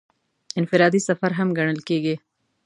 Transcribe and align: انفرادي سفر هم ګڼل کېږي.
انفرادي 0.59 0.99
سفر 1.07 1.31
هم 1.39 1.49
ګڼل 1.57 1.79
کېږي. 1.87 2.15